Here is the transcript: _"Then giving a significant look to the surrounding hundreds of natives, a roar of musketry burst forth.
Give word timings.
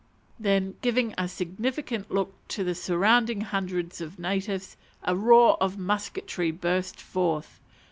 _"Then 0.39 0.73
giving 0.81 1.13
a 1.15 1.27
significant 1.27 2.09
look 2.09 2.33
to 2.47 2.63
the 2.63 2.73
surrounding 2.73 3.41
hundreds 3.41 4.01
of 4.01 4.17
natives, 4.17 4.75
a 5.03 5.15
roar 5.15 5.57
of 5.61 5.77
musketry 5.77 6.49
burst 6.49 6.99
forth. 6.99 7.59